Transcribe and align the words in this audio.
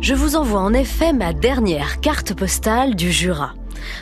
Je 0.00 0.14
vous 0.14 0.36
envoie 0.36 0.60
en 0.60 0.72
effet 0.72 1.12
ma 1.12 1.34
dernière 1.34 2.00
carte 2.00 2.32
postale 2.32 2.94
du 2.94 3.12
Jura. 3.12 3.52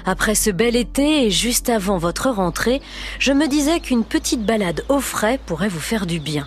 Après 0.07 0.37
ce 0.37 0.51
bel 0.51 0.77
été 0.77 1.27
et 1.27 1.31
juste 1.33 1.71
avant 1.71 1.99
votre 1.99 2.31
rentrée, 2.31 2.81
je 3.19 3.33
me 3.33 3.49
disais 3.49 3.81
qu'une 3.81 4.05
petite 4.05 4.45
balade 4.45 4.85
au 4.89 5.01
frais 5.01 5.41
pourrait 5.45 5.69
vous 5.69 5.81
faire 5.81 6.07
du 6.07 6.21
bien. 6.21 6.47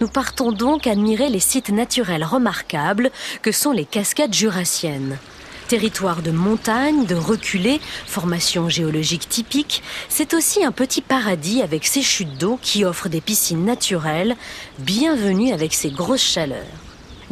Nous 0.00 0.08
partons 0.08 0.52
donc 0.52 0.86
admirer 0.86 1.28
les 1.28 1.40
sites 1.40 1.70
naturels 1.70 2.24
remarquables 2.24 3.10
que 3.42 3.50
sont 3.50 3.72
les 3.72 3.86
cascades 3.86 4.34
jurassiennes. 4.34 5.18
Territoire 5.68 6.22
de 6.22 6.30
montagne, 6.30 7.04
de 7.04 7.14
reculés, 7.14 7.78
formation 8.06 8.70
géologique 8.70 9.28
typique, 9.28 9.82
c'est 10.08 10.32
aussi 10.32 10.64
un 10.64 10.72
petit 10.72 11.02
paradis 11.02 11.60
avec 11.60 11.84
ses 11.84 12.00
chutes 12.00 12.38
d'eau 12.38 12.58
qui 12.62 12.86
offrent 12.86 13.10
des 13.10 13.20
piscines 13.20 13.66
naturelles, 13.66 14.34
bienvenue 14.78 15.52
avec 15.52 15.74
ses 15.74 15.90
grosses 15.90 16.22
chaleurs. 16.22 16.64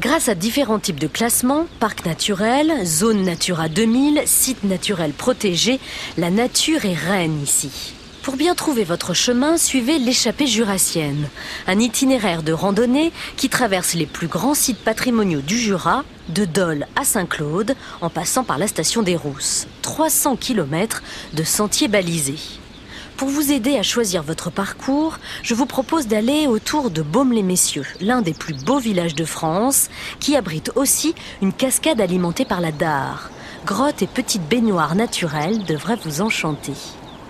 Grâce 0.00 0.28
à 0.28 0.34
différents 0.34 0.78
types 0.78 1.00
de 1.00 1.06
classements, 1.06 1.66
parcs 1.80 2.04
naturels, 2.04 2.84
zones 2.84 3.22
Natura 3.22 3.70
2000, 3.70 4.24
sites 4.26 4.64
naturels 4.64 5.14
protégés, 5.14 5.80
la 6.18 6.30
nature 6.30 6.84
est 6.84 6.92
reine 6.92 7.42
ici. 7.42 7.94
Pour 8.26 8.36
bien 8.36 8.56
trouver 8.56 8.82
votre 8.82 9.14
chemin, 9.14 9.56
suivez 9.56 10.00
l'échappée 10.00 10.48
jurassienne, 10.48 11.28
un 11.68 11.78
itinéraire 11.78 12.42
de 12.42 12.52
randonnée 12.52 13.12
qui 13.36 13.48
traverse 13.48 13.94
les 13.94 14.04
plus 14.04 14.26
grands 14.26 14.52
sites 14.52 14.80
patrimoniaux 14.80 15.42
du 15.42 15.56
Jura, 15.56 16.02
de 16.30 16.44
Dole 16.44 16.88
à 16.96 17.04
Saint-Claude, 17.04 17.76
en 18.00 18.10
passant 18.10 18.42
par 18.42 18.58
la 18.58 18.66
station 18.66 19.02
des 19.04 19.14
Rousses. 19.14 19.68
300 19.82 20.34
km 20.38 21.04
de 21.34 21.44
sentiers 21.44 21.86
balisés. 21.86 22.40
Pour 23.16 23.28
vous 23.28 23.52
aider 23.52 23.76
à 23.76 23.84
choisir 23.84 24.24
votre 24.24 24.50
parcours, 24.50 25.20
je 25.44 25.54
vous 25.54 25.66
propose 25.66 26.08
d'aller 26.08 26.48
autour 26.48 26.90
de 26.90 27.02
Baume-les-Messieurs, 27.02 27.86
l'un 28.00 28.22
des 28.22 28.34
plus 28.34 28.54
beaux 28.54 28.80
villages 28.80 29.14
de 29.14 29.24
France, 29.24 29.86
qui 30.18 30.34
abrite 30.34 30.72
aussi 30.74 31.14
une 31.42 31.52
cascade 31.52 32.00
alimentée 32.00 32.44
par 32.44 32.60
la 32.60 32.72
Dare. 32.72 33.30
Grottes 33.64 34.02
et 34.02 34.08
petites 34.08 34.48
baignoires 34.48 34.96
naturelles 34.96 35.62
devraient 35.62 36.00
vous 36.04 36.22
enchanter. 36.22 36.74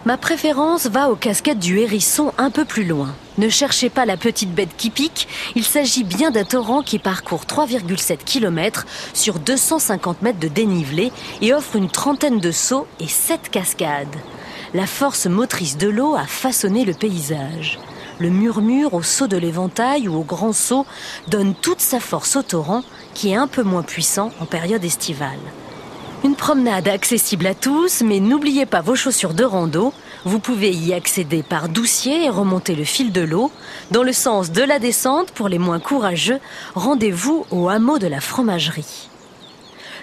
Ma 0.06 0.16
préférence 0.16 0.86
va 0.86 1.10
aux 1.10 1.16
cascades 1.16 1.58
du 1.58 1.78
Hérisson 1.80 2.32
un 2.38 2.50
peu 2.50 2.64
plus 2.64 2.84
loin. 2.84 3.14
Ne 3.36 3.50
cherchez 3.50 3.90
pas 3.90 4.06
la 4.06 4.16
petite 4.16 4.54
bête 4.54 4.74
qui 4.78 4.88
pique, 4.88 5.28
il 5.54 5.64
s'agit 5.64 6.04
bien 6.04 6.30
d'un 6.30 6.44
torrent 6.44 6.80
qui 6.82 6.98
parcourt 6.98 7.44
3,7 7.44 8.18
km 8.24 8.86
sur 9.12 9.38
250 9.38 10.22
mètres 10.22 10.38
de 10.38 10.48
dénivelé 10.48 11.12
et 11.42 11.52
offre 11.52 11.76
une 11.76 11.90
trentaine 11.90 12.40
de 12.40 12.50
sauts 12.50 12.86
et 13.00 13.08
7 13.08 13.50
cascades 13.50 14.16
la 14.74 14.86
force 14.86 15.26
motrice 15.26 15.78
de 15.78 15.88
l'eau 15.88 16.14
a 16.14 16.26
façonné 16.26 16.84
le 16.84 16.92
paysage. 16.92 17.78
Le 18.18 18.30
murmure 18.30 18.94
au 18.94 19.02
saut 19.02 19.26
de 19.26 19.36
l'éventail 19.36 20.08
ou 20.08 20.16
au 20.16 20.22
grand 20.22 20.52
saut 20.52 20.86
donne 21.28 21.54
toute 21.54 21.80
sa 21.80 22.00
force 22.00 22.36
au 22.36 22.42
torrent 22.42 22.82
qui 23.14 23.30
est 23.30 23.36
un 23.36 23.46
peu 23.46 23.62
moins 23.62 23.82
puissant 23.82 24.32
en 24.40 24.46
période 24.46 24.84
estivale. 24.84 25.38
Une 26.26 26.34
promenade 26.34 26.88
accessible 26.88 27.46
à 27.46 27.54
tous, 27.54 28.02
mais 28.02 28.18
n'oubliez 28.18 28.66
pas 28.66 28.80
vos 28.80 28.96
chaussures 28.96 29.32
de 29.32 29.44
rando. 29.44 29.94
Vous 30.24 30.40
pouvez 30.40 30.72
y 30.72 30.92
accéder 30.92 31.44
par 31.44 31.68
doucier 31.68 32.24
et 32.24 32.30
remonter 32.30 32.74
le 32.74 32.82
fil 32.82 33.12
de 33.12 33.20
l'eau. 33.20 33.52
Dans 33.92 34.02
le 34.02 34.12
sens 34.12 34.50
de 34.50 34.64
la 34.64 34.80
descente, 34.80 35.30
pour 35.30 35.48
les 35.48 35.60
moins 35.60 35.78
courageux, 35.78 36.40
rendez-vous 36.74 37.46
au 37.52 37.68
hameau 37.68 38.00
de 38.00 38.08
la 38.08 38.20
fromagerie. 38.20 39.08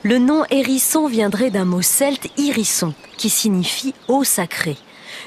Le 0.04 0.18
nom 0.18 0.46
hérisson 0.50 1.08
viendrait 1.08 1.52
d'un 1.52 1.66
mot 1.66 1.82
celte 1.82 2.30
irisson, 2.38 2.94
qui 3.18 3.30
signifie 3.30 3.94
eau 4.08 4.24
sacrée. 4.24 4.78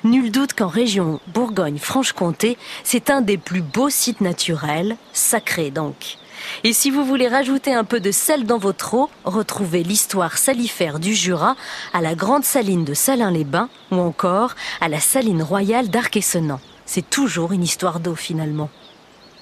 Nul 0.02 0.30
doute 0.30 0.54
qu'en 0.54 0.66
région 0.66 1.20
Bourgogne-Franche-Comté, 1.26 2.56
c'est 2.84 3.10
un 3.10 3.20
des 3.20 3.36
plus 3.36 3.60
beaux 3.60 3.90
sites 3.90 4.22
naturels, 4.22 4.96
sacrés 5.12 5.70
donc. 5.70 6.16
Et 6.64 6.72
si 6.72 6.90
vous 6.90 7.04
voulez 7.04 7.28
rajouter 7.28 7.72
un 7.74 7.84
peu 7.84 8.00
de 8.00 8.10
sel 8.10 8.44
dans 8.44 8.58
votre 8.58 8.94
eau, 8.94 9.10
retrouvez 9.24 9.82
l'histoire 9.82 10.38
salifère 10.38 10.98
du 10.98 11.14
Jura 11.14 11.56
à 11.92 12.00
la 12.00 12.14
grande 12.14 12.44
saline 12.44 12.84
de 12.84 12.94
Salins-les-Bains 12.94 13.68
ou 13.90 13.96
encore 13.96 14.54
à 14.80 14.88
la 14.88 15.00
saline 15.00 15.42
royale 15.42 15.88
d'Arc-et-Senans. 15.88 16.60
C'est 16.84 17.08
toujours 17.08 17.52
une 17.52 17.64
histoire 17.64 18.00
d'eau 18.00 18.14
finalement. 18.14 18.70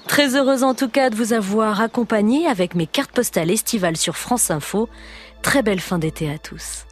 Très 0.07 0.35
heureuse 0.35 0.63
en 0.63 0.75
tout 0.75 0.89
cas 0.89 1.09
de 1.09 1.15
vous 1.15 1.33
avoir 1.33 1.81
accompagné 1.81 2.47
avec 2.47 2.75
mes 2.75 2.87
cartes 2.87 3.11
postales 3.11 3.51
estivales 3.51 3.97
sur 3.97 4.17
France 4.17 4.51
Info. 4.51 4.87
Très 5.41 5.63
belle 5.63 5.79
fin 5.79 5.99
d'été 5.99 6.31
à 6.31 6.37
tous. 6.37 6.85